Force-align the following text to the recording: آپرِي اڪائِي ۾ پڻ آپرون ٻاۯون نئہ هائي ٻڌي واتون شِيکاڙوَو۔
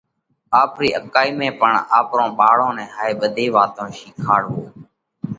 آپرِي 0.61 0.89
اڪائِي 0.99 1.31
۾ 1.39 1.47
پڻ 1.59 1.71
آپرون 1.99 2.29
ٻاۯون 2.37 2.71
نئہ 2.77 2.85
هائي 2.95 3.13
ٻڌي 3.19 3.45
واتون 3.55 3.87
شِيکاڙوَو۔ 3.99 4.63